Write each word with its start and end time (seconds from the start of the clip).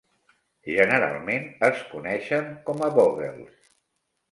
Generalment 0.69 1.45
es 1.69 1.85
coneixen 1.93 2.51
com 2.71 2.85
a 2.89 2.91
"Vogels". 2.99 3.71